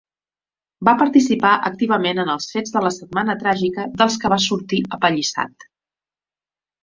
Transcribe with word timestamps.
Va 0.87 0.93
participar 1.01 1.51
activament 1.69 2.21
en 2.23 2.31
els 2.35 2.47
fets 2.53 2.73
de 2.77 2.81
la 2.87 2.91
Setmana 2.95 3.35
Tràgica 3.43 3.85
dels 4.01 4.17
que 4.23 4.31
va 4.35 4.41
sortir 4.47 4.81
apallissat. 4.97 5.69